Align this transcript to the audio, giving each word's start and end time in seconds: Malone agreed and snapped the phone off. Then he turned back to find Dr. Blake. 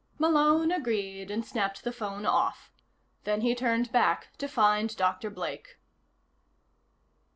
Malone 0.17 0.71
agreed 0.71 1.29
and 1.29 1.45
snapped 1.45 1.83
the 1.83 1.91
phone 1.91 2.25
off. 2.25 2.71
Then 3.23 3.41
he 3.41 3.53
turned 3.53 3.91
back 3.91 4.35
to 4.39 4.47
find 4.47 4.97
Dr. 4.97 5.29
Blake. 5.29 5.77